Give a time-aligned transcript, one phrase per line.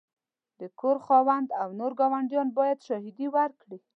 [0.59, 3.77] د کور خاوند او نور ګاونډیان باید شاهدي ورکړي.